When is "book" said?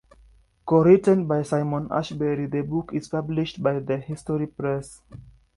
2.61-2.89